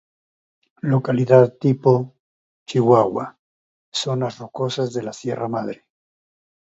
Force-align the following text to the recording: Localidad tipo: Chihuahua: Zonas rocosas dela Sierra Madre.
Localidad 0.81 1.59
tipo: 1.59 2.15
Chihuahua: 2.65 3.37
Zonas 3.93 4.39
rocosas 4.39 4.91
dela 4.95 5.13
Sierra 5.13 5.47
Madre. 5.47 5.85